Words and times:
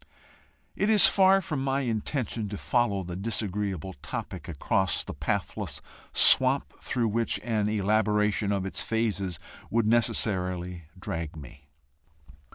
It 0.75 0.89
is 0.89 1.05
far 1.05 1.43
from 1.43 1.63
my 1.63 1.81
intention 1.81 2.49
to 2.49 2.57
follow 2.57 3.03
the 3.03 3.15
disagreeable 3.15 3.93
topic 4.01 4.47
across 4.47 5.03
the 5.03 5.13
pathless 5.13 5.79
swamp 6.11 6.73
through 6.79 7.09
which 7.09 7.39
an 7.43 7.69
elaboration 7.69 8.51
of 8.51 8.65
its 8.65 8.81
phases 8.81 9.37
would 9.69 9.85
necessarily 9.85 10.85
drag 10.99 11.35
me. 11.35 11.69